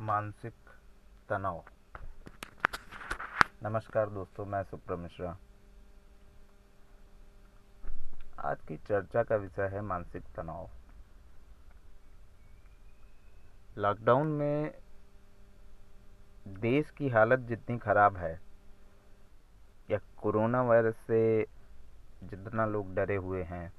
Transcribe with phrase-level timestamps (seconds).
[0.00, 0.70] मानसिक
[1.28, 1.62] तनाव।
[3.62, 5.36] नमस्कार दोस्तों, मैं सुप्रम मिश्रा।
[8.40, 10.68] आज की चर्चा का विषय है मानसिक तनाव।
[13.78, 14.74] लॉकडाउन में
[16.60, 18.34] देश की हालत जितनी ख़राब है,
[19.90, 21.42] या कोरोना वायरस से
[22.24, 23.72] जितना लोग डरे हुए हैं,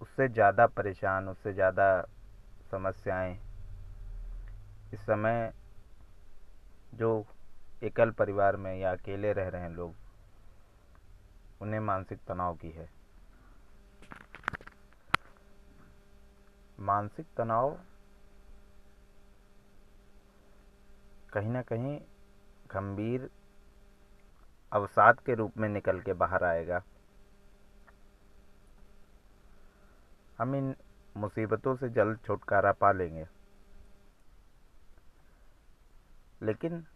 [0.00, 2.00] उससे ज़्यादा परेशान, उससे ज़्यादा
[2.70, 3.38] समस्याएँ
[4.96, 5.52] इस समय
[6.94, 7.26] जो
[7.82, 9.94] एकल परिवार में या अकेले रह रहे हैं लोग,
[11.60, 12.88] उन्हें मानसिक तनाव की है।
[16.80, 17.78] मानसिक तनाव
[21.32, 21.98] कहीं ना कहीं
[22.72, 23.30] गंभीर
[24.72, 26.82] अवसाद के रूप में निकल के बाहर आएगा।
[30.38, 30.76] हम इन
[31.16, 33.35] मुसीबतों से जल्द छुटकारा पा लेंगे।
[36.42, 36.86] लेकिन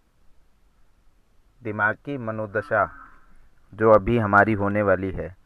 [1.62, 3.06] दिमाग की मनोदशा
[3.74, 5.36] जो अभी हमारी होने वाली है,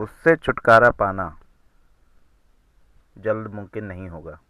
[0.00, 1.38] उससे छुटकारा पाना
[3.18, 4.40] जल्द मुमकिन नहीं होगा।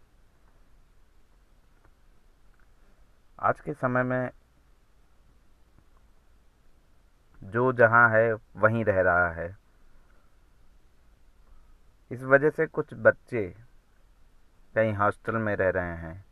[3.39, 4.31] आज के समय में
[7.43, 9.57] जो जहाँ है, वहीं रह रहा है।
[12.11, 13.55] इस वजह से कुछ बच्चे
[14.75, 16.25] कहीं हॉस्टल में रह रहे हैं।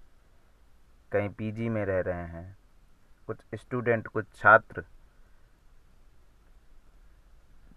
[1.12, 2.58] कहीं पीजी में रह रहे हैं।
[3.28, 4.84] कुछ स्टूडेंट, कुछ छात्र,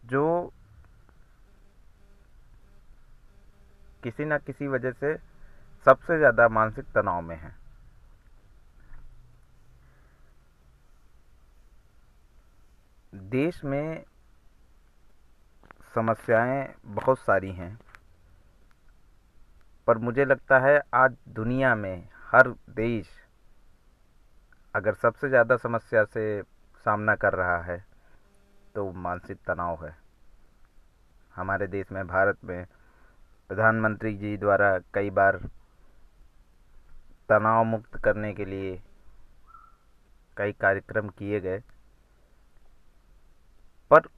[0.05, 0.53] जो
[4.03, 5.15] किसी ना किसी वजह से
[5.87, 7.55] सबसे ज़्यादा मानसिक तनाव में हैं।
[13.31, 14.05] देश में
[15.95, 17.77] समस्याएँ बहुत सारी हैं,
[19.89, 23.09] पर मुझे लगता है आज दुनिया में हर देश
[24.75, 26.43] अगर सबसे ज़्यादा समस्या से
[26.87, 27.79] सामना कर रहा है
[28.75, 29.97] तो मानसिक तनाव है।
[31.35, 32.65] हमारे देश में, भारत में
[33.51, 35.37] प्रधानमंत्री जी द्वारा कई बार
[37.29, 38.81] तनाव मुक्त करने के लिए
[40.37, 41.59] कई कार्यक्रम किए गए,
[43.91, 44.09] पर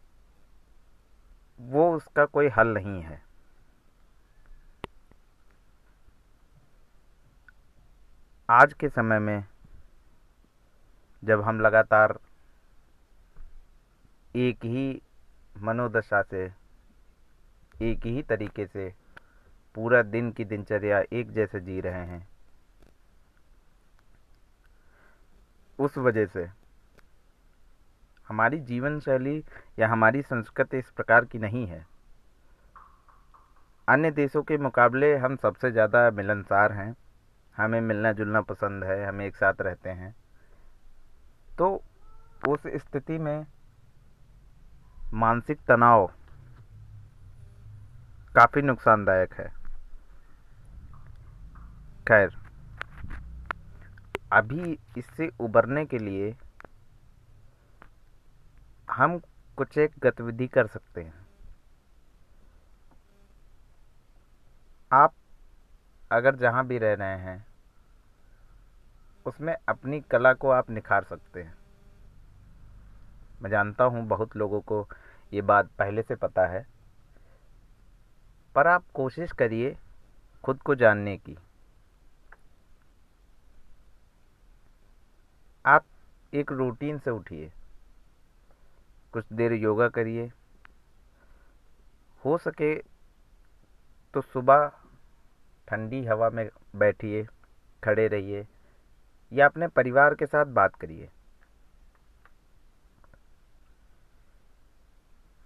[1.60, 3.20] वो उसका कोई हल नहीं है।
[8.48, 9.44] आज के समय में
[11.22, 12.18] जब हम लगातार
[14.34, 15.02] एक ही
[15.62, 16.44] मनोदशा से,
[17.82, 18.92] एक ही तरीके से
[19.74, 22.26] पूरा दिन की दिनचर्या एक जैसे जी रहे हैं,
[25.78, 26.46] उस वजह से
[28.28, 29.42] हमारी जीवन शैली
[29.78, 31.84] या हमारी संस्कृति इस प्रकार की नहीं है।
[33.88, 36.94] अन्य देशों के मुकाबले हम सबसे ज़्यादा मिलनसार हैं।
[37.56, 40.14] हमें मिलना जुलना पसंद है, हम एक साथ रहते हैं।
[41.58, 41.68] तो
[42.42, 43.46] उस स्थिति में
[45.12, 46.06] मानसिक तनाव
[48.34, 49.48] काफ़ी नुकसानदायक है।
[52.06, 52.36] खैर,
[54.32, 56.34] अभी इससे उबरने के लिए
[58.88, 59.18] हम
[59.58, 61.26] कुछ एक गतिविधि कर सकते हैं।
[64.90, 65.14] आप
[66.10, 67.44] अगर जहाँ भी रह रहे हैं
[69.26, 71.54] उसमें अपनी कला को आप निखार सकते हैं।
[73.42, 74.88] मैं जानता हूँ बहुत लोगों को
[75.32, 76.66] ये बात पहले से पता है।
[78.54, 79.76] पर आप कोशिश करिए
[80.44, 81.38] खुद को जानने की।
[85.66, 85.84] आप
[86.34, 87.52] एक रूटीन से उठिए।
[89.12, 90.32] कुछ देर योगा करिए।
[92.24, 92.74] हो सके
[94.14, 94.72] तो सुबह
[95.68, 97.26] ठंडी हवा में बैठिए,
[97.84, 98.46] खड़े रहिए।
[99.32, 101.08] या अपने परिवार के साथ बात करिए।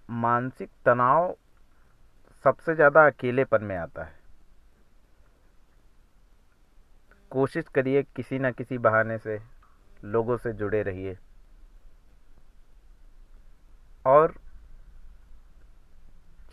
[0.09, 1.35] मानसिक तनाव
[2.45, 4.19] सबसे ज़्यादा अकेलेपन में आता है।
[7.31, 9.39] कोशिश करिए किसी न किसी बहाने से
[10.05, 11.17] लोगों से जुड़े रहिए।
[14.07, 14.35] और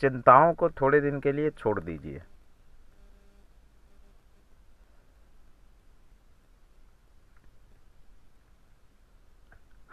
[0.01, 2.21] चिंताओं को थोड़े दिन के लिए छोड़ दीजिए।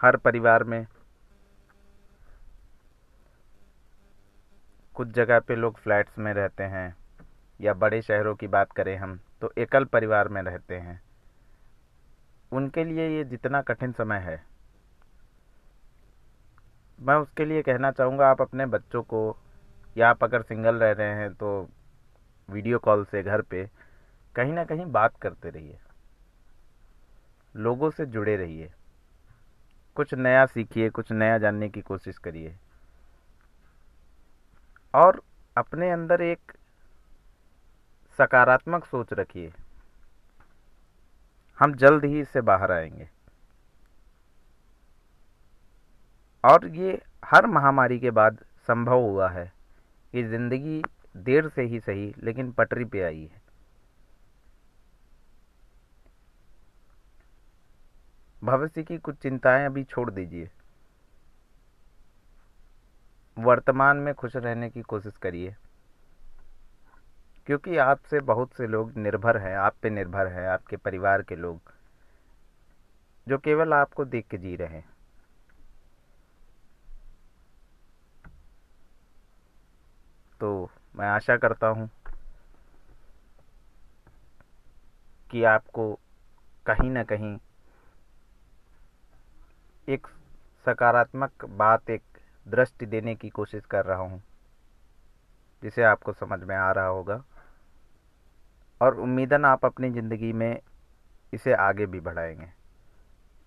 [0.01, 0.87] हर परिवार में
[4.97, 6.97] कुछ जगह पे लोग फ्लैट्स में रहते हैं,
[7.61, 11.01] या बड़े शहरों की बात करें हम तो एकल परिवार में रहते हैं।
[12.53, 14.43] उनके लिए ये जितना कठिन समय है,
[16.99, 19.37] मैं उसके लिए कहना चाहूँगा, आप अपने बच्चों को,
[19.97, 21.69] या आप अगर सिंगल रह रहे हैं तो
[22.49, 23.67] वीडियो कॉल से घर पे,
[24.37, 25.79] कहीं ना कहीं बात करते रहिए।
[27.55, 28.73] लोगों से जुड़े रहिए।
[29.95, 32.57] कुछ नया सीखिए, कुछ नया जानने की कोशिश करिए।
[34.95, 35.23] और
[35.57, 36.53] अपने अंदर एक
[38.19, 39.53] सकारात्मक सोच रखिए।
[41.59, 43.09] हम जल्द ही इससे बाहर आएँगे।
[46.45, 49.53] और ये हर महामारी के बाद संभव हुआ है
[50.13, 50.83] कि ज़िंदगी
[51.17, 53.44] देर से ही सही, लेकिन पटरी पे आई है।
[58.45, 60.51] भविष्य की कुछ चिंताएँ अभी छोड़ दीजिए।
[63.39, 65.57] वर्तमान में खुश रहने की कोशिश करिए।
[67.47, 71.61] क्योंकि आपसे बहुत से लोग निर्भर हैं, आप पे निर्भर हैं, आपके परिवार के लोग,
[73.29, 74.89] जो केवल आपको देख के जी रहे हैं।
[80.41, 81.91] तो मैं आशा करता हूँ
[85.31, 85.99] कि आपको
[86.67, 87.39] कहीं ना कहीं
[89.89, 90.07] एक
[90.67, 92.03] सकारात्मक बात, एक
[92.49, 94.23] दृष्टि देने की कोशिश कर रहा हूँ,
[95.63, 97.25] जिसे आपको समझ में आ रहा होगा।
[98.81, 100.61] और उम्मीदन आप अपनी ज़िंदगी में
[101.35, 102.47] इसे आगे भी बढ़ाएँगे।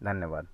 [0.04, 0.48] धन्यवाद।